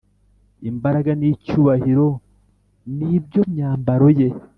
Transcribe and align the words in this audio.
Imbaraga 0.69 1.11
n’icyubahiro 1.19 2.07
ni 2.97 3.15
byo 3.25 3.41
myambaro 3.51 4.09
ye 4.19 4.27